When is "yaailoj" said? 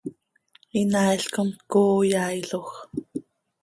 2.11-2.69